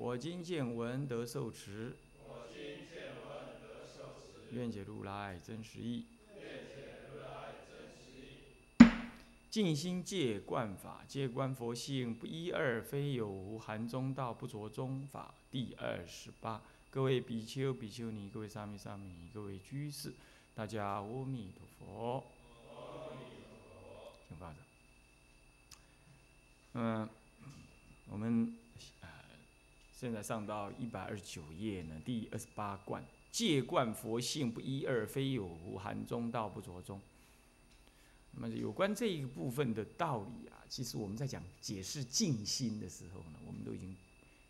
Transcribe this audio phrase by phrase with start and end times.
[0.00, 1.96] 我今见闻得受持，
[4.52, 6.06] 愿解如来真实义。
[9.50, 15.34] 静心戒观法，戒观佛性不一二，非有无含中道不着中法。
[15.50, 20.12] 第二十八，各位比丘、比丘尼，各位沙弥、沙弥尼，各位居士，
[20.54, 22.24] 大家阿弥陀佛。
[24.28, 24.56] 请发着。
[26.74, 27.08] 嗯，
[28.08, 28.56] 我们
[29.98, 37.00] 现在上到一百二十九页呢，第二十八观，戒观佛性不一二，非有无含中道不着中。
[38.30, 43.92] 那么有关这一部分的道理啊，其实我们在讲解释静心的时候呢，我们都已经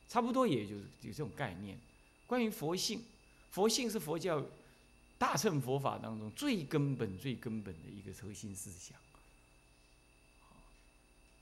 [0.07, 1.79] 差不多，也就是有这种概念。
[2.27, 3.03] 关于佛性，
[3.51, 4.45] 佛性是佛教
[5.17, 8.99] 大乘佛法当中最根本、最根本的一个核心思想。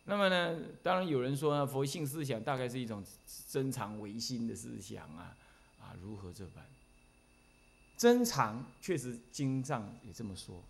[0.09, 3.05] 那么呢，当然有人说呢，佛性思想大概是一种
[3.49, 5.37] 珍藏唯心的思想啊，
[5.81, 6.65] 啊，如何这般？
[7.97, 10.63] 珍藏确实经上也这么说，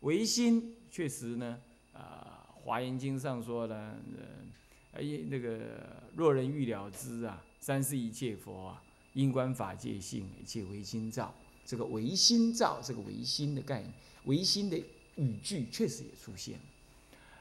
[0.00, 1.60] 唯心确实呢，
[1.92, 11.32] 啊，《华严经》上说呢，呃，哎，那个若人欲了知啊，三世一切佛啊，因观法界性，一切唯心造。
[11.64, 13.92] 这个唯心造，这个唯心的概念，
[14.24, 14.76] 唯心的
[15.14, 16.64] 语句确实也出现了。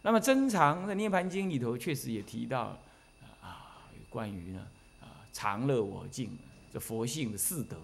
[0.02, 2.80] 那么珍藏在《涅盘经》里头，确实也提到
[3.42, 4.67] 啊，关于呢
[5.02, 6.38] 啊常乐我净
[6.72, 7.78] 这佛性的四德。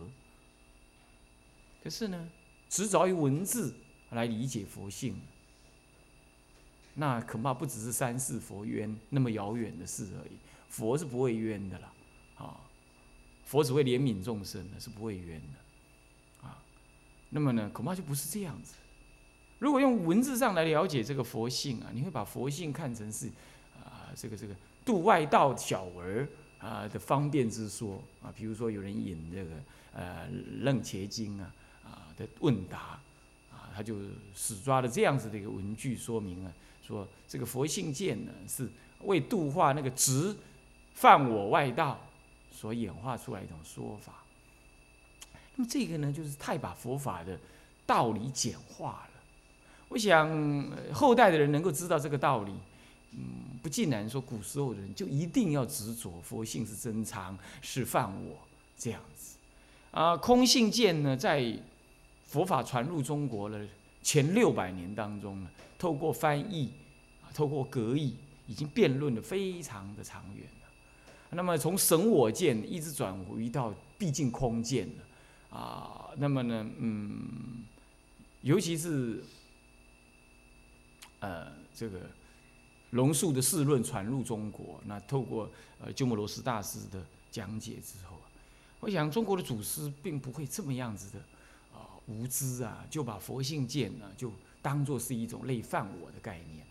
[1.84, 2.30] 可是呢，
[2.70, 3.76] 只着于文字
[4.12, 5.20] 来理解佛性，
[6.94, 10.38] 那恐怕不只是三世佛冤那么遥远的事而已。
[10.70, 11.94] 佛是不会冤的啦，
[12.38, 12.60] 啊，
[13.44, 16.64] 佛只会怜悯众生的，是不会冤的，啊。
[17.30, 18.74] 那么呢，恐怕就不是这样子。
[19.60, 23.28] 如果用文字上来了解这个佛性啊，你会把佛性看成是
[23.82, 26.28] 啊，这个这个度外道小儿
[26.60, 28.34] 啊的方便之说啊。
[28.36, 29.52] 比如说有人引这个
[29.94, 30.28] 呃
[30.64, 31.54] 《楞伽经》啊
[31.86, 33.00] 啊的问答
[33.50, 33.96] 啊，他就
[34.36, 36.52] 死抓了这样子的一个文句说明啊，
[36.86, 38.70] 说这个佛性见呢是
[39.04, 40.36] 为度化那个执
[40.94, 42.00] 犯我外道
[42.52, 44.22] 所演化出来一种说法。
[45.56, 47.40] 那么这个呢，就是太把佛法的
[47.86, 49.15] 道理简化了。
[49.88, 52.52] 我想后代的人能够知道这个道理，
[53.12, 58.36] 嗯，不尽然说古时候的人就一定要执着佛性是真常是犯我
[58.76, 59.38] 这样子，
[59.92, 61.58] 啊，空性见呢，在
[62.26, 63.66] 佛法传入中国的
[64.02, 66.74] 前六百年当中呢，透过翻译
[67.22, 68.16] 啊，透过格义，
[68.48, 70.68] 已经辩论的非常的长远了。
[71.30, 77.64] 那么从神我见一直转回到毕竟空见了，啊，那么呢，嗯，
[78.42, 79.24] 尤其是。
[81.26, 82.02] 呃，这个
[82.92, 85.50] 龙树的世论传入中国，那透过
[85.80, 88.22] 呃鸠摩罗什大师的讲解之后，
[88.80, 91.20] 我想中国的祖师并不会这么样子的
[91.76, 94.32] 啊无知啊，就把佛性见呢就
[94.62, 96.64] 当做是一种类犯我的概念，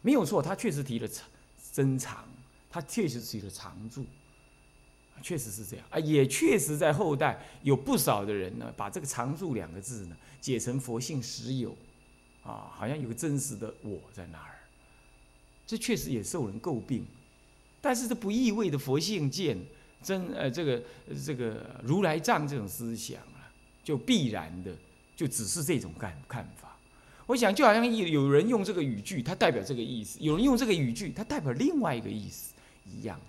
[0.00, 1.24] 没有错，他确实提了常
[1.72, 2.24] 珍藏，
[2.68, 4.04] 他确实提了常住，
[5.22, 11.76] 确实是这样啊，也确实在后代有不少的人呢，把这个常住两个字呢解成佛性实有。
[12.42, 14.58] 啊，好像有个真实的我在那儿，
[15.66, 17.04] 这确实也受人诟病，
[17.80, 19.56] 但是这不意味着佛性见
[20.02, 20.82] 真呃这个
[21.24, 23.46] 这个如来藏这种思想啊，
[23.84, 24.74] 就必然的
[25.14, 26.76] 就只是这种看看法。
[27.26, 32.52] 我想就好像有有人用这个语句，它代表这个意思；有人用这个语句，它代表另外一个意思
[32.84, 33.20] 一样。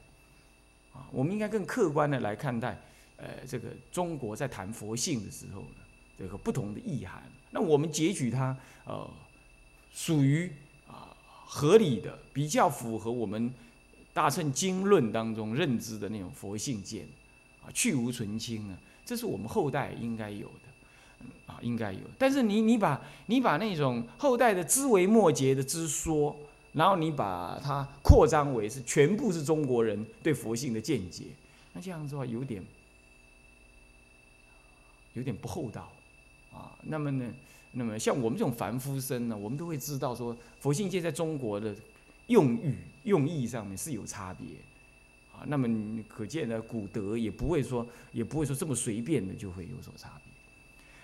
[0.92, 2.82] 啊，我们应该更客观的来看待，
[3.18, 5.78] 呃，这个中国在谈佛性的时候呢，
[6.18, 7.24] 这个不同的意涵。
[7.56, 9.10] 那我们截取它，呃，
[9.94, 10.52] 属于
[10.88, 11.16] 啊
[11.46, 13.54] 合理的，比较符合我们
[14.12, 17.08] 大乘经论当中认知的那种佛性见，
[17.64, 21.24] 啊去无存清啊，这是我们后代应该有的，
[21.54, 22.00] 啊应该有。
[22.18, 26.36] 但是你你把你把那种后代的枝微末节的之说，
[26.72, 31.26] 然后你把它扩张为是全部是中国人对佛性的见解，
[31.74, 32.64] 那这样子的话有点
[35.14, 35.92] 有点不厚道。
[36.54, 37.26] 啊，那么呢，
[37.72, 41.76] 那么像我们这种凡夫生呢，我们都会知道说，佛性界在中国的
[42.28, 44.48] 用语用意上面是有差别，
[45.34, 50.32] 啊，那么你可见呢，古德也不会说，也不会说这么随便的就会有所差别。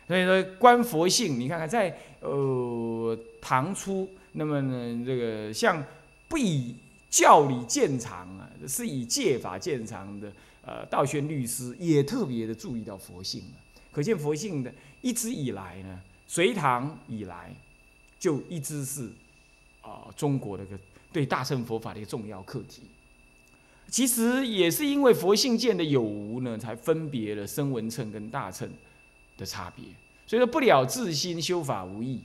[0.07, 5.83] 所以说观佛性，你看看在呃唐初，那么呢这个像
[6.27, 6.75] 不以
[7.09, 10.31] 教理见长啊，是以戒法见长的，
[10.65, 13.57] 呃道宣律师也特别的注意到佛性了。
[13.91, 17.53] 可见佛性的一直以来呢，隋唐以来
[18.19, 19.09] 就一直是
[19.81, 20.77] 啊中国的个
[21.11, 22.83] 对大乘佛法的一个重要课题。
[23.87, 28.69] 其实也是因为佛性见的有无呢，才分别了声闻乘跟大乘
[29.37, 29.83] 的差别。
[30.27, 32.21] 所以说不了自心修法无益。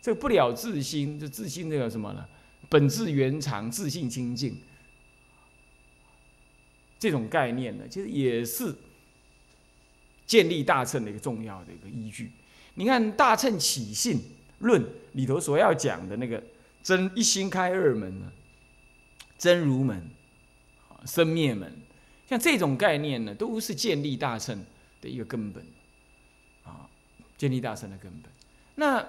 [0.00, 2.26] 这个不了自心，这自心那个什么呢？
[2.68, 4.56] 本质原常，自信清净。
[6.98, 8.74] 这种概念呢，其实也是
[10.32, 12.32] 建立大乘的一个重要的一个依据。
[12.76, 14.18] 你看《大乘起信
[14.60, 14.82] 论》
[15.12, 16.42] 里头所要讲的那个
[16.82, 18.32] 真一心开二门呢，
[19.36, 20.08] 真如门。
[21.04, 21.68] 生灭门，
[22.28, 24.64] 像这种概念呢，都是建立大乘
[25.00, 25.60] 的一个根本，
[26.62, 26.88] 啊，
[27.36, 28.30] 建立大乘的根本。
[28.76, 29.04] 那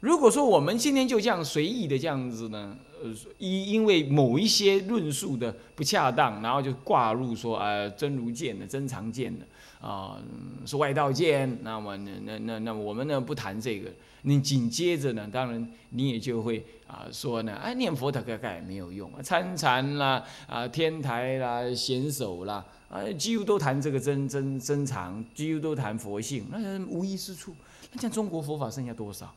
[0.00, 9.44] 如果说我们今天就这样随意的这样子呢，呃，因因为某一些论述的不恰当，然后就挂入说啊真如见的、真常见的
[9.80, 10.18] 啊
[10.64, 13.90] 是外道见，那么那那那那我们呢不谈这个。
[14.22, 27.54] 你紧接着呢，当然你也就会啊说呢，啊念佛大概概没有用啊，参禅啦啊天台啦显手啦啊几乎都谈这个真真真常，几乎都谈佛性，那无一是处。
[27.92, 29.32] 那像中国佛法剩下多少？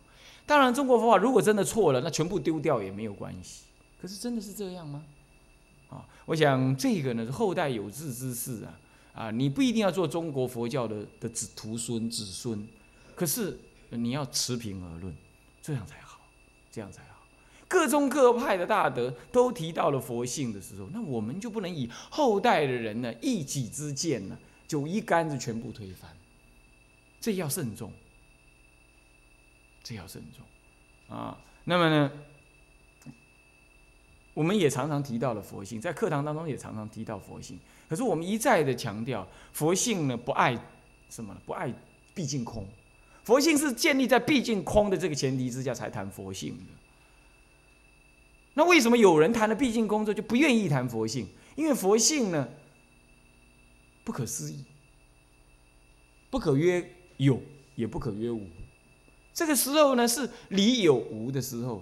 [0.49, 3.65] 当然中国佛法如果真的错了，那全部丢掉也没有关系。
[4.01, 5.03] 可是真的是这样吗？
[5.89, 8.79] 啊，我想这个呢是后代有志之士啊
[9.13, 12.67] 啊，你不一定要做中国佛教的的子徒孙子孙，
[13.15, 13.59] 可是。
[13.91, 15.11] 你要持平而论，
[15.63, 16.21] 这样才好，
[16.71, 17.25] 这样才好。
[17.67, 24.37] 各宗各派的大德都提到了佛性的时候，那我们就不能以后代的人呢一己之见呢，
[24.67, 26.07] 就一竿子全部推翻。
[27.19, 27.91] 这要慎重，
[29.89, 31.35] 这要慎重啊。
[31.63, 32.11] 那么呢，
[34.35, 37.59] 我们也常常提到了佛性，在课堂当中也常常提到佛性。
[37.87, 40.55] 可是我们一再的强调，佛性呢不爱
[41.09, 41.35] 什么？
[41.43, 41.73] 不爱
[42.13, 42.67] 毕竟空。
[43.23, 46.73] 佛性是建立在毕竟空的这个前提之下才谈佛性的。
[48.53, 51.27] 那为什么有人谈了毕竟空之后就不愿意谈佛性？
[51.55, 52.47] 因为佛性呢，
[54.03, 54.63] 不可思议，
[56.29, 56.87] 不可曰
[57.17, 57.41] 有，
[57.75, 58.47] 也不可曰无。
[59.39, 61.81] 这个时候呢，是理有无的时候，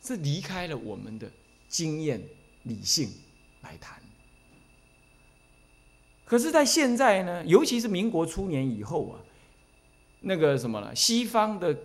[0.00, 1.28] 是离开了我们的
[1.68, 2.22] 经验
[2.62, 3.10] 理性
[3.62, 4.00] 来谈。
[6.24, 9.18] 可是，在现在呢，尤其是民国初年以后啊。
[10.20, 10.94] 那个什么了？
[10.94, 11.76] 西方的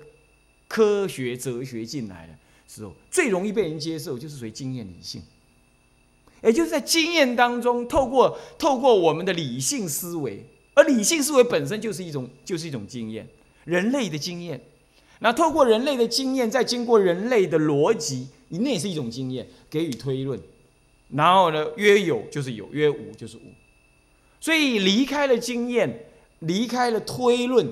[0.68, 2.34] 科学哲学进来的
[2.68, 5.24] 时候，最容易被人接受就是属于经验理性，
[6.44, 10.46] 也就是在经验当中，透过透过我们的理性思维，
[10.76, 13.28] 而理性思维本身就是一种就是一种经验，
[13.66, 14.62] 人类的经验。
[15.24, 20.42] 那透过人类的经验，再经过人类的逻辑，那也是一种经验，给予推论。
[21.10, 23.42] 然后呢，约有就是有，约无就是无。
[24.40, 26.06] 所以离开了经验，
[26.40, 27.72] 离开了推论。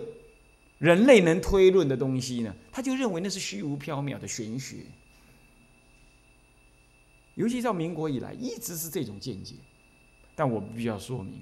[0.77, 4.77] 人类能推论的东西呢，他就认为那是虚无缥缈的玄学。
[7.33, 9.55] 尤其到民国以来，一直是这种见解。
[10.35, 11.33] 但我必须要说明，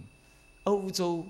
[0.63, 1.25] 欧洲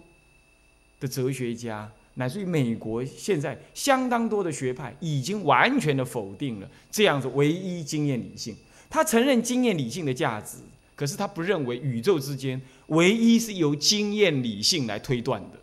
[0.99, 8.55] 的哲学家，乃至于美国现在相当多的学派，已经完全的否定了这样子唯一经验理性。
[8.89, 10.57] 他承认经验理性的价值，
[10.95, 15.59] 可是他不认为宇宙之间唯一是由经验理性来推断的。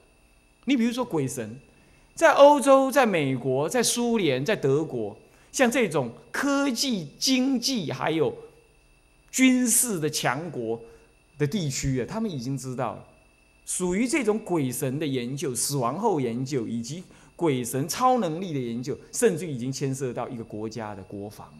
[0.65, 1.59] 你比如说鬼神。
[2.17, 5.19] 在欧洲、在美国、在苏联、在德国，
[5.51, 8.33] 像这种科技、经济还有
[9.33, 10.81] 军事的强国
[11.37, 13.05] 的地区啊，他们已经知道了，
[13.65, 17.05] 属于这种鬼神的研究、死亡后研究以及
[17.37, 21.53] 鬼神超能力的研究，甚至已经牵涉到一个国家的国防。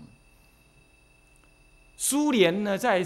[1.97, 3.05] 苏联呢，在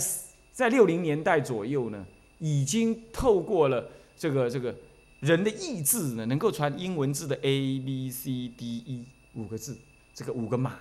[0.53, 2.07] 在六零年代左右呢，
[2.39, 4.75] 已经透过了这个这个。
[5.21, 9.77] 人的意志呢，能够传英文字的 A B C D E 五个字，
[10.15, 10.79] 这个五个码，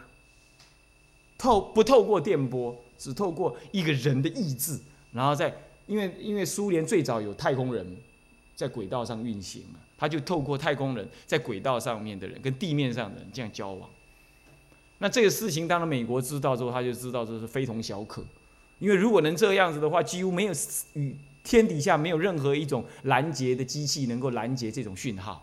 [1.40, 4.80] 透不透过电波，只透过一个人的意志，
[5.12, 5.52] 然后在
[5.88, 7.98] 因为因为苏联最早有太空人
[8.58, 13.90] 在轨道上运行嘛，他就透过太空人在轨道上面的人跟地面上的人这样交往。
[14.98, 18.26] 那这个事情当然美国知道之后，他就知道这是非同小可，
[18.80, 20.54] 因为如果能这样子的话，几乎没有
[20.94, 21.16] 与。
[21.44, 25.42] 天底下没有任何一种拦截的机器能够拦截这种讯号。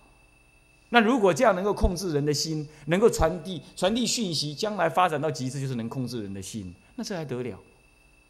[0.90, 7.58] 那如果这样能够控制人的心，能够传递传递讯息，将来发展到极致就是能控制人的心，那这还得了？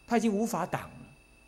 [0.07, 0.97] 他已经无法挡了。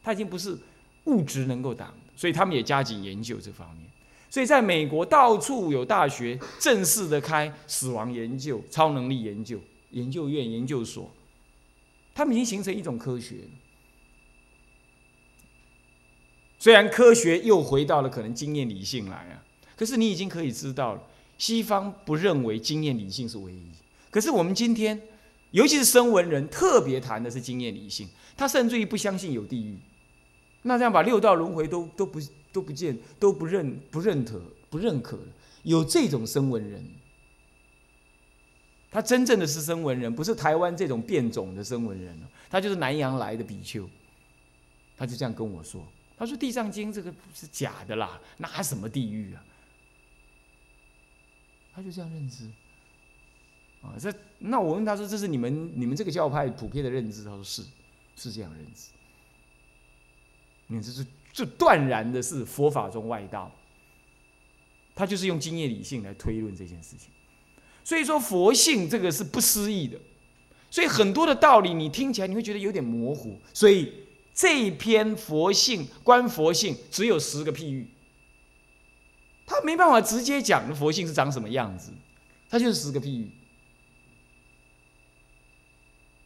[0.02, 0.58] 它已经不是
[1.04, 3.86] 物质能够挡，所以他们也加紧研究这方面。
[4.28, 11.10] 所以在美国到处有大学正式的开死亡研究、超能力研究研究院、研究所，
[12.12, 13.36] 他们已经形成一种科学。
[16.58, 19.44] 虽然科学又回到了可能经验理性来啊，
[19.76, 21.02] 可是你已经可以知道了，
[21.38, 23.62] 西方不认为经验理性是唯一。
[24.10, 25.00] 可是我们今天，
[25.52, 29.78] 尤其是生文人，特别谈的是经验理性，他甚至于不相信有地狱。
[30.66, 32.20] 那这样把六道轮回都都不
[32.52, 35.26] 都不见都不认不认可不认可了，
[35.62, 36.84] 有这种声闻人，
[38.90, 42.18] 他真正的是声闻人，不是台湾这种变种的声闻人
[42.50, 43.88] 他就是南洋来的比丘，
[44.96, 45.86] 他就这样跟我说。
[46.18, 49.44] 他说：“地藏经这个是假的啦，哪什么地狱啊？”
[51.74, 52.46] 他就这样认知。
[53.82, 57.62] 啊，这那我问他说：“这是你们你们这个教派普遍的认知？”他说：“是，
[58.16, 58.92] 是这样认知。”
[60.68, 63.50] 你这是这断然的是佛法中外道。
[64.94, 67.10] 他就是用经验理性来推论这件事情。
[67.84, 69.98] 所以说佛性这个是不思议的，
[70.70, 73.92] 所以很多的道理你听起来你会觉得有点模糊，所以。
[74.38, 77.88] 这一篇佛性观佛性只有十个譬喻，
[79.46, 81.90] 他没办法直接讲佛性是长什么样子，
[82.50, 83.30] 他就是十个譬喻。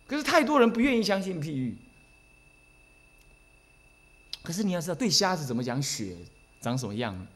[0.09, 1.77] 可是太多人不愿意相信譬喻。
[4.43, 6.17] 可是你要知道，对瞎子怎么讲雪
[6.61, 7.27] 长什么样？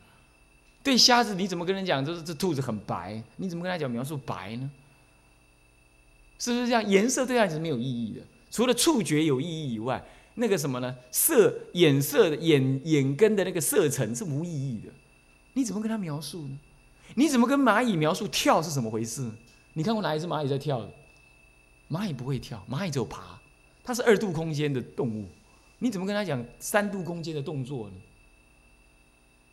[0.83, 2.05] 对瞎子你怎么跟人讲？
[2.05, 4.71] 就是这兔子很白，你怎么跟他讲描述白呢？
[6.39, 6.89] 是不是这样？
[6.89, 8.21] 颜色对他是没有意义的，
[8.51, 10.05] 除了触觉有意义以外。
[10.37, 10.97] 那个什么呢？
[11.13, 14.93] 色眼色的眼眼根的那个色层是无意义的，
[15.53, 16.59] 你怎么跟他描述呢？
[17.15, 19.31] 你怎么跟蚂蚁描述跳是怎么回事？
[19.75, 20.91] 你看过哪一只蚂蚁在跳的？
[21.89, 23.39] 蚂蚁不会跳，蚂蚁只有爬，
[23.85, 25.29] 它是二度空间的动物，
[25.79, 27.95] 你怎么跟他讲三度空间的动作呢？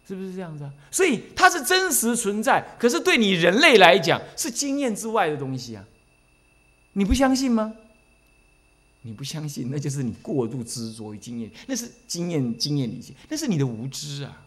[0.07, 0.73] 是不是这样子啊？
[0.89, 5.85] 所以它是真实存在，可是对你人类来讲是经验之外的东西啊！
[6.93, 7.73] 你不相信吗？
[9.03, 14.45] 你不相信，那就是你过度执着于经验，那是经验经验理解，那是你的无知啊。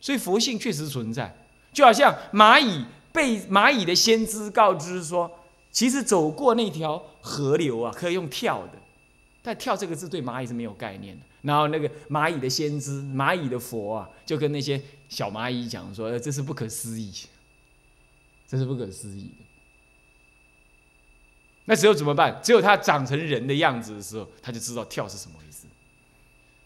[0.00, 1.34] 所以佛性确实存在，
[1.72, 5.30] 就好像蚂蚁被蚂蚁的先知告知说，
[5.70, 8.72] 其实走过那条河流啊，可以用跳的，
[9.48, 11.24] 但跳这个字对蚂蚁是没有概念的。
[11.40, 14.78] 然后那个蚂蚁的先知，蚂蚁的佛啊，就跟那些
[15.08, 17.10] 小蚂蚁讲说，这是不可思议，
[18.46, 19.44] 这是不可思议的。
[21.64, 22.38] 那只有怎么办？
[22.42, 25.66] 只有他长成人的样子的时候，他就知道跳是什么回事。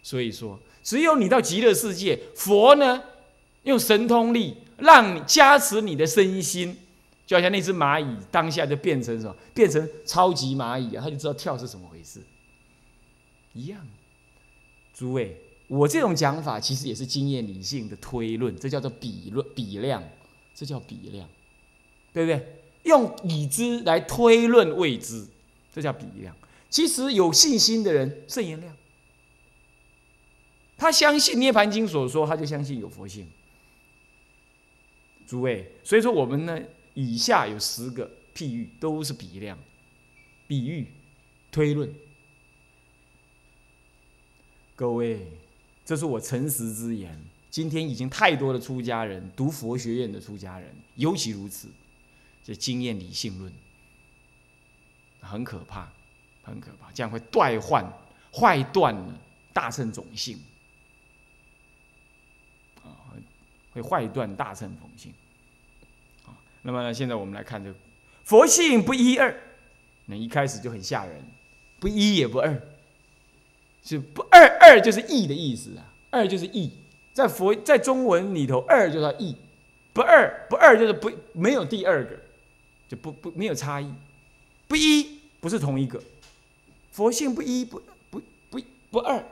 [0.03, 3.01] 所以说，只有你到极乐世界，佛呢
[3.62, 6.77] 用神通力让你加持你的身心，
[7.25, 9.37] 就好像那只蚂蚁当下就变成什么？
[9.55, 11.05] 变成超级蚂蚁啊！
[11.05, 12.21] 他就知道跳是什么回事。
[13.53, 13.87] 一样，
[14.95, 15.37] 诸位，
[15.69, 20.03] 我这种讲法其实也是经验理性的推论，这叫做比论比量，
[20.55, 21.29] 这叫比量，
[22.13, 22.59] 对不对？
[22.85, 25.27] 用已知来推论未知，
[25.73, 26.35] 这叫比量。
[26.69, 28.75] 其实有信心的人圣言量，
[30.77, 33.29] 他相信《涅盘经》所说，他就相信有佛性。
[35.27, 36.61] 诸位，所以说我们呢，
[36.95, 39.59] 以下有十个譬喻，都是比量、
[40.47, 40.89] 比喻、
[41.51, 41.93] 推论。
[44.83, 45.25] 各位，
[45.85, 47.17] 这是我诚实之言。
[47.49, 51.69] 今天已经太多的出家人读佛学院的出家人，尤其如此。
[52.43, 53.53] 这经验理性论
[55.21, 55.89] 很可怕，
[56.43, 57.93] 很可怕，这样会断换
[58.35, 59.21] 坏断了
[59.53, 60.37] 大乘种性
[62.83, 63.15] 啊，
[63.73, 65.15] 会坏断大乘种性
[66.27, 66.35] 啊。
[66.62, 67.79] 那么呢现在我们来看这个
[68.25, 69.33] 佛性不一二，
[70.07, 71.23] 那一开始就很吓人，
[71.79, 72.61] 不一也不二，
[73.85, 76.71] 是不二二就是异的意思啊，二就是异，
[77.12, 79.37] 在佛在中文里头，二就叫异，
[79.92, 82.16] 不二不二就是不没有第二个。
[82.88, 83.90] 就不不没有差异，
[84.69, 85.99] 不一不是同一个，
[86.90, 89.25] 佛性不一不不不不二，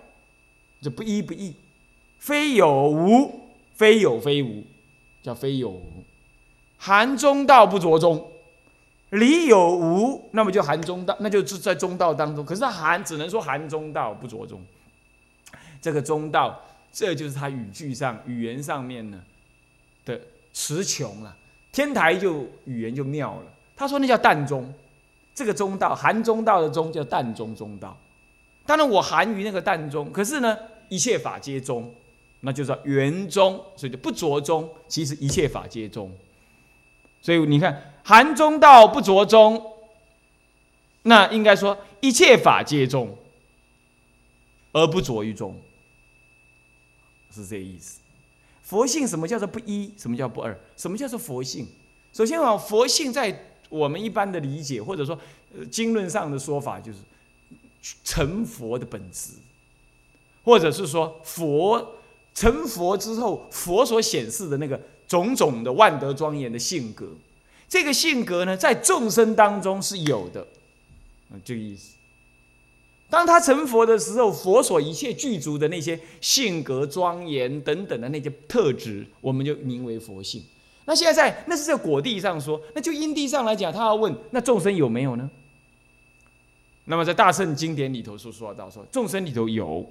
[0.80, 1.52] 就不一不异，
[2.18, 4.64] 非有无，非有非无，
[5.22, 5.82] 叫非有无，
[6.78, 8.32] 含中道不着中，
[9.10, 14.58] 离有无，那么就含中道，那就是在中道当中，可是含只能说含中道不着中，
[15.80, 16.60] 这个中道，
[16.92, 19.18] 这就是他语句上语言上面呢
[20.04, 20.20] 的
[20.52, 21.34] 词穷了。
[21.72, 24.70] 天台就语言就妙了，他说那叫淡中，
[25.34, 27.96] 这个中道含中道的中叫淡中中道。
[28.66, 30.56] 当然我含于那个淡中，可是呢
[30.88, 31.94] 一切法皆中，
[32.40, 34.68] 那就是圆中，所以就不着中。
[34.86, 36.12] 其实一切法皆中，
[37.22, 39.64] 所以你看含中道不着中，
[41.04, 43.16] 那应该说一切法皆中。
[44.72, 45.60] 而不着于中，
[47.30, 48.00] 是这个意思。
[48.62, 49.92] 佛性什么叫做不一？
[49.96, 50.58] 什么叫不二？
[50.76, 51.66] 什么叫做佛性？
[52.12, 55.18] 首先啊，佛性在我们一般的理解，或者说
[55.70, 56.98] 经论上的说法，就是
[58.04, 59.32] 成佛的本质，
[60.44, 61.96] 或者是说佛
[62.34, 67.08] 成佛之后，佛所显示的那个种种的万德庄严的性格。
[67.68, 70.46] 这个性格呢，在众生当中是有的，
[71.30, 71.94] 嗯，这个意思。
[73.10, 80.42] 当他成佛的时候，佛所一切具足的那些性格庄严等等的那些特质，我们就名为佛性。
[80.84, 85.28] 那现在在那是在果地上说，那就因地上来讲，他要问那众生有没有呢？
[86.84, 89.84] 那么在大圣经典里头所说到说，众生里头有，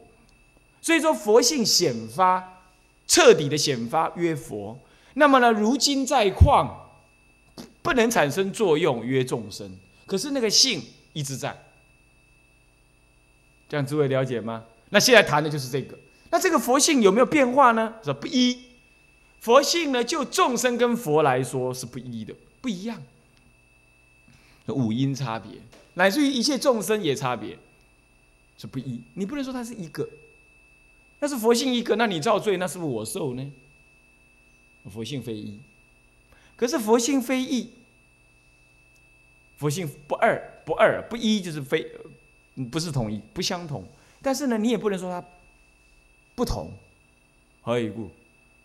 [0.81, 2.63] 所以说佛性显发，
[3.05, 4.79] 彻底的显发曰佛。
[5.13, 6.85] 那么呢，如今在况。
[7.81, 9.69] 不能产生作用，曰众生。
[10.05, 10.83] 可是那个性
[11.13, 11.57] 一直在，
[13.69, 14.65] 这样诸位了解吗？
[14.89, 15.97] 那现在谈的就是这个。
[16.31, 17.93] 那这个佛性有没有变化呢？
[18.03, 18.65] 说不一。
[19.39, 23.01] 佛性呢，就众生跟佛来说是不一的，不一样。
[24.67, 25.51] 五音差别，
[25.93, 27.57] 乃至于一切众生也差别，
[28.57, 29.01] 是不一。
[29.13, 30.07] 你不能说它是一个，
[31.19, 33.51] 那是佛性一个，那你造罪，那是不是我受呢？
[34.91, 35.57] 佛性非一。
[36.55, 37.71] 可是佛性非一，
[39.57, 41.89] 佛性不二，不二不一，就是非，
[42.65, 43.83] 不是统一，不相同。
[44.21, 45.25] 但是呢，你也不能说它
[46.35, 46.71] 不同。
[47.61, 48.09] 何以故？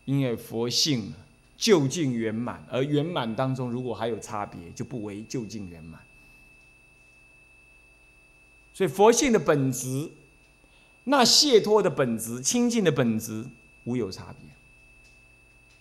[0.04, 1.12] 因为佛性
[1.56, 6.00] 究竟圆满，而圆满当中如果还有差别，就不为究竟圆满。
[8.72, 10.10] 所以佛性的本质，
[11.04, 13.44] 那解脱的本质，清净的本质，
[13.84, 14.50] 无有差别。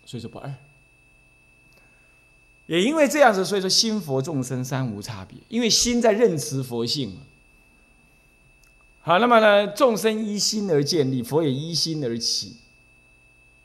[0.05, 0.53] 所以说不二。
[2.67, 5.37] 也因为这样子，所以说心佛众生三无差别。
[5.49, 7.17] 因为心在认识佛性
[9.05, 12.55] 好，那么呢，众生依心而建立，佛也依心而起。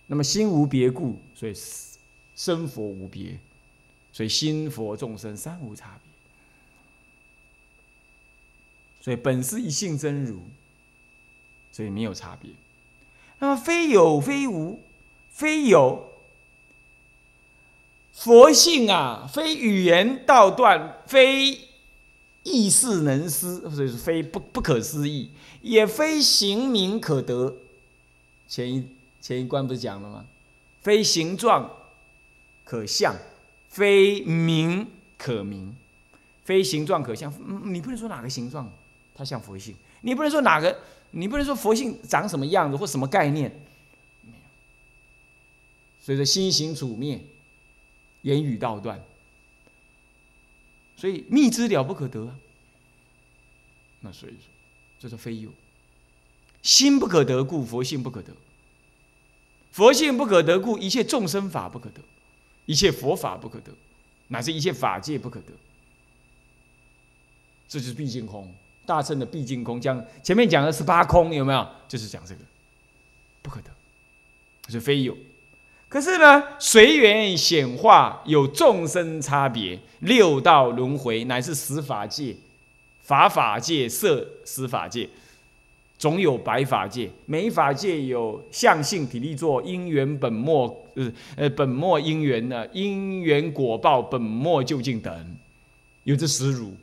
[0.09, 1.55] 那么心无别故，所以
[2.35, 3.39] 生佛无别，
[4.13, 6.11] 所以心佛众生三无差别。
[9.01, 10.41] 所以本是一性真如，
[11.71, 12.51] 所以没有差别。
[13.39, 14.81] 那么非有非无，
[15.31, 16.15] 非有。
[18.13, 21.68] 佛性啊，非语言道断，非
[22.49, 25.31] 意事能思，所以是非不不可思议，
[25.61, 27.55] 也非形名可得。
[28.49, 28.89] 前一
[29.21, 30.25] 前一关不是讲了吗？
[30.81, 31.71] 非形状
[32.65, 33.15] 可像，
[33.69, 34.87] 非名
[35.19, 35.77] 可名，
[36.45, 37.33] 非形状可象。
[37.65, 38.71] 你不能说哪个形状
[39.15, 40.79] 它像佛性，你不能说哪个，
[41.11, 43.51] 你不能说佛性长什么样子或什么概念，
[44.23, 44.39] 没有。
[46.01, 47.21] 所以说心行处灭。
[48.23, 49.01] 言语道断，
[50.99, 52.35] 所以密之了不可得啊。
[54.01, 54.51] 那所以说，
[54.99, 55.49] 这是非有
[56.61, 58.33] 心不可得故，佛性不可得；
[59.71, 62.01] 佛性不可得故，一切众生法不可得，
[62.67, 63.73] 一切佛法不可得，
[64.27, 65.53] 乃至一切法界不可得。
[67.69, 68.53] 这就是毕竟空，
[68.85, 69.81] 大乘的毕竟空。
[69.81, 71.69] 讲前面讲的十八空有没有？
[71.87, 72.41] 就是讲这个
[73.41, 73.71] 不可得，
[74.69, 75.17] 是非有。
[75.89, 82.37] 可是呢，随缘显化有众生差别，六道轮回乃是十法界、
[83.01, 85.09] 法法界、色十法界，
[85.99, 87.11] 总有百法界。
[87.25, 95.37] 每法界有相性体力作因缘本末，呃呃本末因缘呢，因缘果报本末究竟等，
[96.05, 96.75] 有这十如，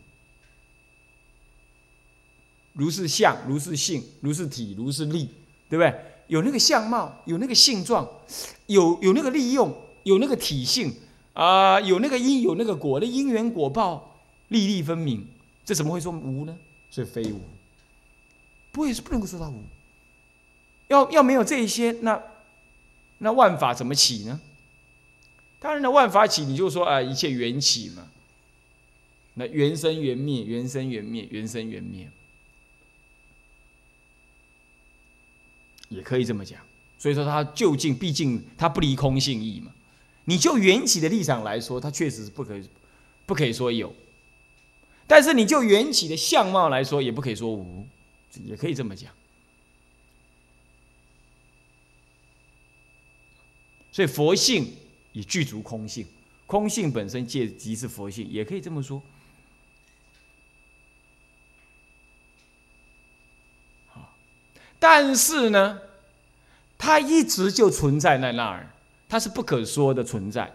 [2.74, 5.30] 如是相，如是性，如是体，如是力，
[5.70, 5.94] 对不对？
[6.28, 8.08] 有那个相貌，有那个性状，
[8.68, 10.94] 有有那个利用，有那个体性
[11.34, 15.28] 啊，有那个因，有那个果那因缘果报，粒粒分明，
[15.64, 16.58] 这怎么会说无呢？
[16.90, 17.42] 所以非无，
[18.72, 19.64] 不会是不能够说到无。
[20.88, 22.22] 要要没有这一些，那
[23.18, 24.40] 那万法怎么起呢？
[25.60, 28.08] 当然了，万法起，你就说啊，一切缘起嘛。
[29.34, 32.08] 那缘生缘灭，缘生缘灭，缘生缘灭。
[35.90, 36.60] 也可以这么讲，
[36.98, 39.72] 所以说它究竟毕竟它不离空性义嘛。
[40.26, 42.68] 你就缘起的立场来说，它确实是不可以，
[43.26, 43.88] 不可以说有；
[45.06, 47.86] 但是你就缘起的相貌来说，也不可以说无，
[48.44, 49.12] 也可以这么讲。
[53.92, 54.74] 所以佛性
[55.14, 56.06] 也具足空性，
[56.48, 59.02] 空性本身借即是佛性，也可以这么说。
[64.88, 65.80] 但是呢，
[66.78, 68.70] 它一直就存在在那儿，
[69.10, 70.54] 它是不可说的存在。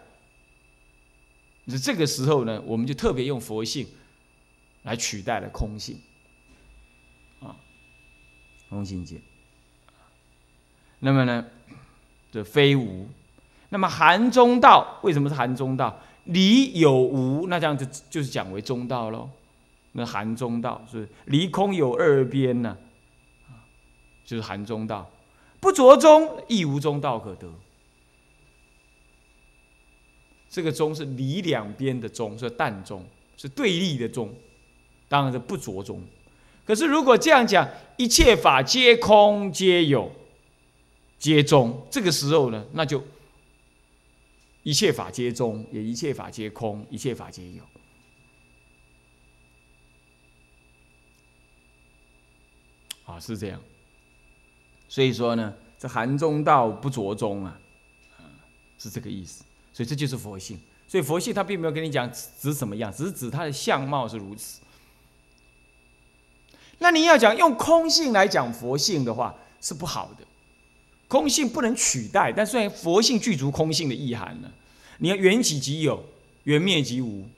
[1.65, 3.85] 那这个时候呢，我们就特别用佛性
[4.83, 5.99] 来取代了空性，
[7.41, 7.57] 啊，
[8.69, 9.21] 空性见。
[10.99, 11.45] 那么呢，
[12.31, 13.09] 这非无。
[13.67, 15.99] 那么含中道为什么是含中道？
[16.23, 19.29] 离有无，那这样就就是讲为中道喽。
[19.91, 22.77] 那含中道是离空有二边呢，
[24.25, 25.09] 就是含中道。
[25.59, 27.47] 不着中，亦无中道可得。
[30.49, 33.05] 这个中是离两边的中，是淡中，
[33.37, 34.35] 是对立的中，
[35.07, 36.03] 当然是不着中。
[36.65, 40.11] 可是如果这样讲，一切法皆空，皆有，
[41.17, 43.03] 皆中，这个时候呢，那就
[44.63, 47.63] 一切法皆中，也一切法皆空，一切法皆有。
[53.05, 53.61] 啊，是这样。
[54.91, 57.57] 所以说呢，这含中道不着中啊，
[58.77, 59.45] 是这个意思。
[59.71, 60.59] 所以这就是佛性。
[60.85, 64.59] 所以佛性它并没有跟你讲指什么样，只是指它的相貌是如此。
[66.79, 70.25] 那你要讲用空性来讲佛性的话是不好的，
[71.07, 72.33] 空性不能取代。
[72.35, 74.51] 但虽然佛性具足空性的意涵呢，
[74.97, 76.03] 你要缘起即有，
[76.43, 77.29] 缘灭即无，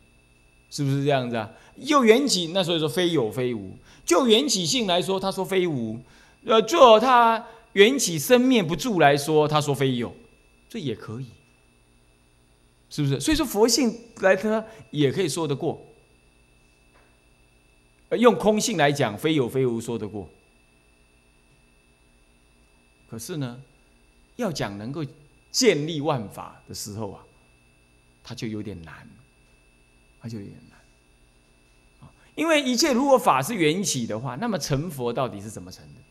[0.72, 1.52] 是不是这样子啊？
[1.76, 3.78] 又缘起，那所以说非有非无。
[4.04, 5.98] 就缘起性来说，他说非无；
[6.46, 10.16] 呃，就他缘起生灭不住来说，他说非有，
[10.70, 11.28] 这也可以。
[12.90, 13.20] 是不是？
[13.20, 15.84] 所以说佛性来他也可以说得过，
[18.12, 20.30] 用空性来讲，非有非无说得过。
[23.10, 23.60] 可是呢，
[24.36, 25.04] 要讲能够
[25.50, 27.24] 建立万法的时候啊，
[28.24, 29.08] 它就有点难，
[30.22, 30.78] 它就有点难
[32.36, 36.02] 因为一切如果法是缘起的话，那么成佛到底是怎么成的？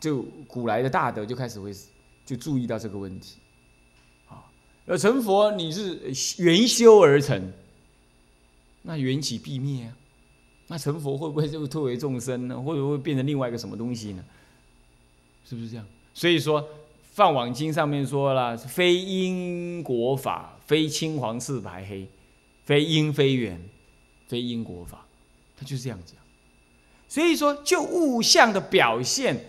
[0.00, 1.72] 就古来的大德就开始会
[2.24, 3.36] 就注意到这个问题。
[4.28, 4.42] 啊
[4.86, 7.52] 而成佛，你是缘修而成，
[8.82, 9.96] 那缘起必灭啊，
[10.66, 12.60] 那成佛会不会就退为众生呢？
[12.60, 14.24] 会不会变成另外一个什么东西呢？
[15.44, 15.86] 是不是这样？
[16.12, 16.62] 所以说
[17.02, 22.08] 《放网经》上面说了，非因果法，非青黄赤白黑，
[22.64, 23.60] 非因非缘，
[24.26, 25.06] 非因果法，
[25.56, 26.16] 他就是这样讲。
[27.08, 29.44] 所以说，就物象的表现，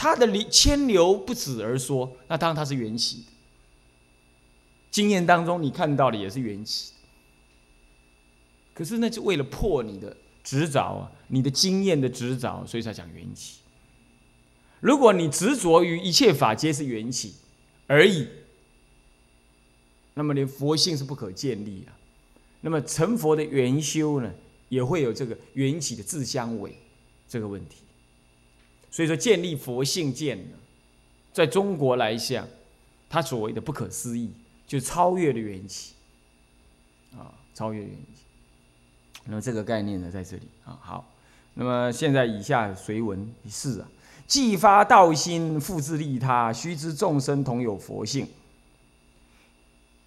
[0.00, 3.24] 它的流牵流不止而说，那当然它是缘起的。
[4.90, 6.94] 经验当中，你看到的也是缘起，
[8.72, 13.58] 可是那是为了破你的执着啊，你的经验的执着，所以才讲缘起。
[14.80, 17.34] 如果你执着于一切法皆是缘起
[17.86, 18.26] 而已，
[20.14, 21.92] 那么连佛性是不可建立啊。
[22.62, 24.32] 那么成佛的元修呢，
[24.70, 26.74] 也会有这个缘起的自相违
[27.28, 27.82] 这个问题。
[28.90, 30.56] 所以说，建立佛性见呢，
[31.32, 32.46] 在中国来讲，
[33.08, 34.30] 他所谓的不可思议。
[34.70, 35.94] 就超越了缘起，
[37.18, 38.22] 啊，超越缘起。
[39.24, 41.12] 那么这个概念呢，在这里啊，好。
[41.54, 43.88] 那么现在以下随文是啊，
[44.28, 48.28] 既发道心，复自利他，须知众生同有佛性。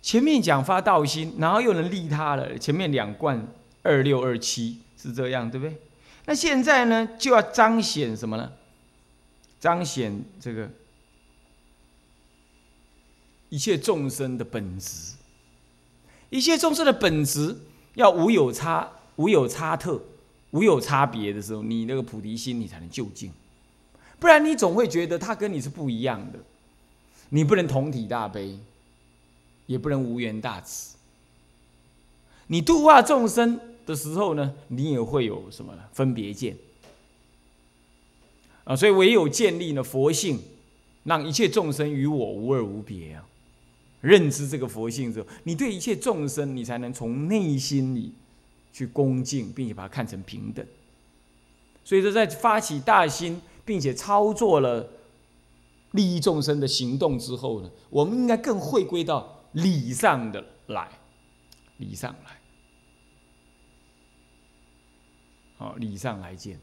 [0.01, 2.57] 前面讲发道心，然后又能利他了。
[2.57, 3.45] 前面两贯
[3.81, 5.75] 二六二七是这样，对不对？
[6.23, 8.49] 那现在呢，就要彰显什么呢？
[9.63, 10.69] 彰显这个。
[13.47, 15.13] 一切众生的本质，
[16.29, 17.55] 一切众生的本质
[17.93, 20.03] 要无有差、无有差特、
[20.51, 23.31] 无有差别的时候，你那个菩提心你才能就近，
[24.19, 26.39] 不然你总会觉得他跟你是不一样的。
[27.29, 28.59] 你不能同体大悲，
[29.67, 30.97] 也不能无缘大慈。
[32.47, 36.57] 你度化众生的时候呢，你也会有什么分别见
[38.63, 38.75] 啊？
[38.75, 40.39] 所以唯有建立呢佛性，
[41.03, 43.27] 让一切众生与我无二无别啊。
[44.01, 48.13] 认知这个佛性之后，你对一切众生，你才能从内心里
[48.73, 50.65] 去恭敬，并且把它看成平等。
[51.85, 54.89] 所以说，在发起大心，并且操作了
[55.91, 60.89] 利益众生的行动之后呢，我们应该更回归到理上的来，
[61.77, 62.39] 理上来，
[65.57, 66.59] 好，理上来见。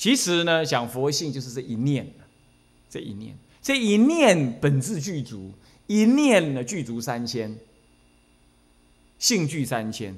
[0.00, 2.10] 其实呢，讲佛性就是这一念，
[2.88, 5.52] 这一念，这一念本质具足。
[5.88, 7.54] 一念呢，具足三千，
[9.18, 10.16] 性具三千，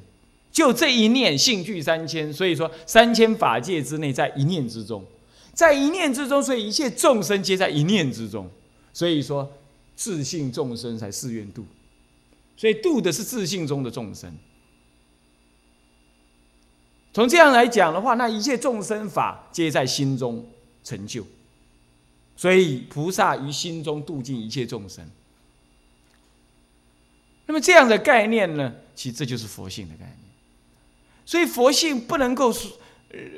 [0.52, 5.04] 就这一念性具三千，所以说三千法界之内，在一念之中，
[5.52, 8.48] 在一念之中，所以一切众生皆在一念之中，
[8.92, 9.50] 所以说
[9.96, 11.64] 自信众生才誓愿度，
[12.56, 14.32] 所以度的是自信中的众生。
[17.12, 20.48] 从这样来讲的话，那一切众生法皆在心中
[20.82, 21.24] 成就，
[22.36, 25.06] 所以菩萨于心中度尽一切众生。
[27.46, 30.16] 那么这样的概念呢，其实这就是佛性的概念。
[31.26, 32.52] 所以佛性不能够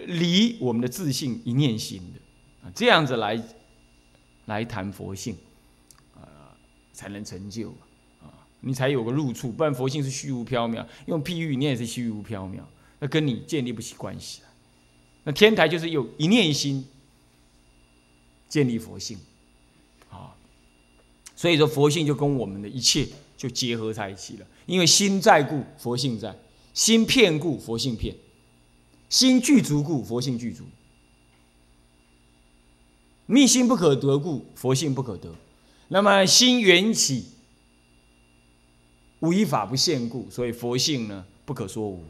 [0.06, 3.42] 离我们的自信一念心的啊，这样子来
[4.46, 5.36] 来谈佛性
[6.14, 6.54] 啊，
[6.92, 7.70] 才能成就
[8.22, 12.60] 啊，你才有个入处，不然佛性是虚无缥缈，用譬喻你也是虚无缥缈，
[13.08, 14.40] 跟你建立不起关系
[15.24, 16.86] 那天台就是有一念心
[18.48, 19.18] 建立佛性
[20.10, 20.34] 啊，
[21.34, 26.36] 所以说佛性就跟我们的一切就结合在一起了，因为心在故佛性在，
[26.72, 28.14] 心骗故佛性骗。
[29.10, 30.64] 心具足故，佛性具足；
[33.26, 35.32] 密心不可得故，佛性不可得。
[35.88, 37.26] 那么心缘起，
[39.20, 42.02] 无一法不现故，所以佛性呢不可说无，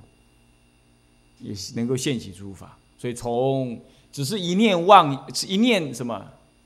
[1.40, 2.76] 也是能够现起诸法。
[2.98, 3.80] 所以从
[4.12, 6.24] 只是一念妄，一念什么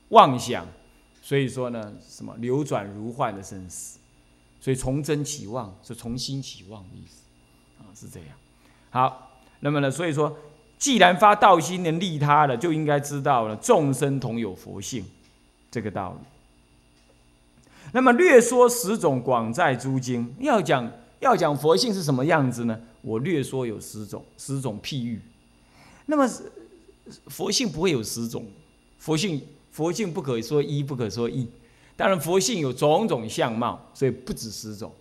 [0.09, 0.65] 妄想，
[1.21, 3.99] 所以说呢什么流转如幻的生死，
[4.59, 7.21] 所以从真起妄是从心起妄的意思
[7.79, 8.29] 啊，是这样。
[8.89, 9.25] 好。
[9.61, 10.33] 那么呢，所以说，
[10.77, 15.05] 既然发道心能利他的，就应该知道了众生同有佛性
[15.69, 16.25] 这个道理。
[17.91, 22.79] 那么略说十种广在诸经，要讲要讲佛性是什么样子呢？
[23.01, 25.21] 我略说有十种，十种譬喻。
[26.05, 26.27] 那么
[27.27, 28.45] 佛性不会有十种，
[28.97, 31.47] 佛性佛性不可说一，不可说一。
[31.95, 34.91] 当然佛性有种种相貌，所以不止十种。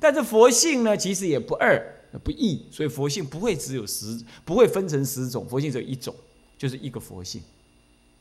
[0.00, 1.94] 但是佛性呢，其实也不二。
[2.24, 6.14] 不异，所以佛性不会只有十，不会分成十种，佛性只有一种，
[6.56, 7.42] 就是一个佛性，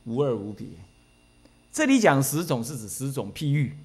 [0.03, 0.67] 无二无别。
[1.71, 3.77] 这里讲十种是指十种譬喻，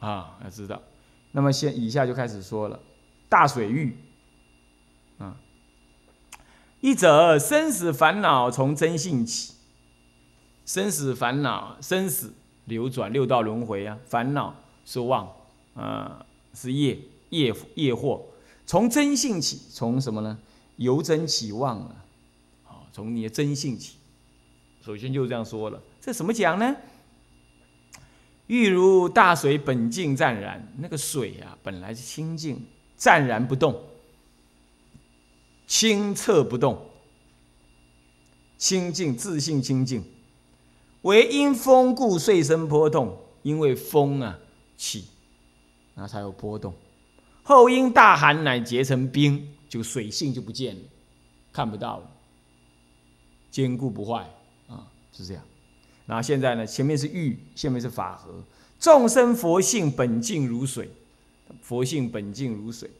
[0.00, 0.82] 啊，要知道。
[1.32, 2.80] 那么先以下就开始说了，
[3.28, 3.96] 大水域，
[5.18, 5.36] 啊，
[6.80, 9.54] 一者生死烦恼从真性起，
[10.66, 12.32] 生死烦恼，生死
[12.64, 15.30] 流转六道轮回啊，烦恼是妄，
[15.74, 16.98] 啊，是业
[17.30, 18.22] 业业惑。
[18.66, 20.38] 从真性起，从什么呢？
[20.76, 22.04] 由真起妄啊！
[22.64, 23.96] 好，从你的真性起。
[24.80, 26.76] 首先就这样说了，这怎么讲呢？
[28.50, 32.60] 欲如大水本净湛然，那个水啊，本来是清净、
[32.96, 33.80] 湛然不动、
[35.68, 36.84] 清澈不动、
[38.58, 40.02] 清净自信清净，
[41.02, 44.36] 唯因风故遂生波动，因为风啊
[44.76, 45.04] 起，
[45.94, 46.74] 那才有波动。
[47.44, 50.82] 后因大寒，乃结成冰，就水性就不见了，
[51.52, 52.10] 看不到了，
[53.48, 54.28] 坚固不坏
[54.66, 55.44] 啊，是这样。
[56.10, 58.42] 然后现在呢，前面是欲，下面是法和。
[58.80, 60.90] 众生佛性本净如水，
[61.62, 62.90] 佛性本净如水，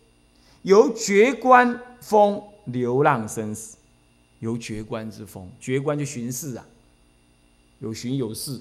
[0.63, 3.77] 由觉观风流浪生死，
[4.39, 6.65] 由觉观之风，觉观就巡视啊，
[7.81, 8.61] 有巡有视，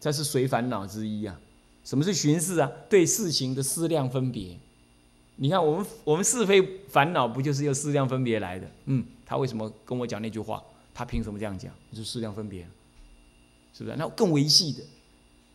[0.00, 1.38] 这是随烦恼之一啊。
[1.84, 2.68] 什么是巡视啊？
[2.90, 4.58] 对事情的思量分别。
[5.36, 8.68] 你看，我们我们是非烦恼不就是由思量分别来的？
[8.86, 10.60] 嗯，他为什么跟我讲那句话？
[10.92, 11.72] 他凭什么这样讲？
[11.92, 12.66] 就是思量分别，
[13.76, 13.96] 是不是？
[13.96, 14.82] 那更维系的，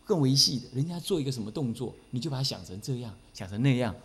[0.06, 3.96] 更维系的，人家做一个什么动作，你就把它想成这样，想成那样。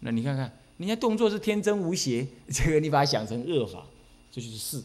[0.00, 3.86] 那你看看，人家动作是天真无邪， 这个你把它想成恶法，
[4.30, 4.82] 这就是事。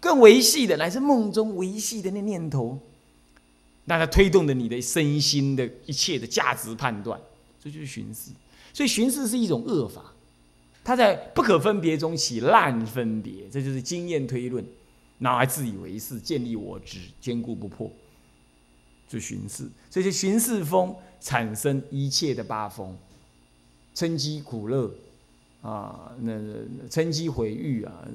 [0.00, 2.78] 更维系的，乃是梦中维系的那念头，
[3.86, 7.20] 那它推动的你的身心的一切的价值判断，
[7.62, 8.30] 这就是寻思。
[8.72, 10.12] 所以寻视是一种恶法，
[10.84, 14.64] 它在不可分别中起烂分别，这就是经验推论，
[15.18, 17.90] 然后还自以为是，建立我执，坚固不破，
[19.08, 19.68] 就巡视。
[19.90, 22.96] 这些巡视风产生一切的八风，
[23.94, 24.90] 嗔机苦乐
[25.62, 26.32] 啊，那
[26.88, 28.06] 嗔机毁誉啊，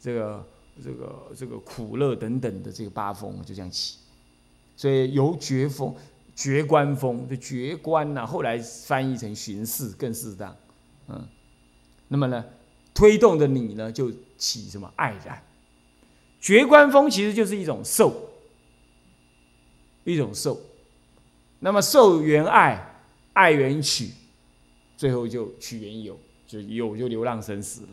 [0.00, 0.46] 这个
[0.82, 3.98] 这个这个苦乐等等的这个八风就这样起，
[4.76, 5.94] 所以由觉风。
[6.38, 10.54] 觉观风，就觉观呐，后来翻译成巡视更适当，
[11.08, 11.26] 嗯，
[12.08, 12.44] 那么呢，
[12.92, 15.42] 推动的你呢，就起什么爱然？
[16.40, 18.30] 绝观风其实就是一种受，
[20.04, 20.60] 一种受，
[21.60, 23.00] 那么受缘爱，
[23.32, 24.10] 爱缘取，
[24.96, 27.88] 最后就取缘有，就有就流浪生死了，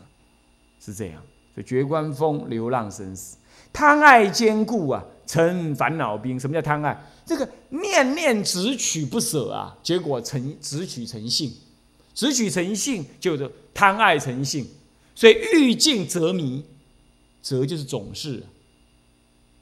[0.80, 1.22] 是这样。
[1.54, 3.36] 所以绝观风，流浪生死，
[3.72, 6.38] 贪爱坚固啊，成烦恼兵。
[6.38, 7.00] 什么叫贪爱？
[7.24, 11.52] 这个念念执取不舍啊，结果成执取成性，
[12.12, 14.66] 执取成性就是贪爱成性，
[15.14, 16.64] 所以欲尽则迷，
[17.44, 18.42] 则就是总是。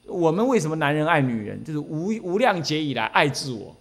[0.05, 1.61] 我们为什么男人爱女人？
[1.65, 3.75] 就是无无量劫以来爱自我，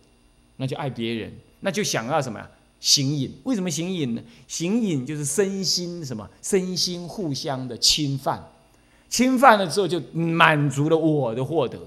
[0.57, 2.51] 那就爱别人，那就想要什么呀？
[2.81, 3.33] 形影。
[3.45, 4.23] 为什么形影呢？
[4.49, 6.29] 形影就是身心什么？
[6.43, 8.45] 身心互相的侵犯，
[9.09, 11.79] 侵犯了之后就满足了我的获得。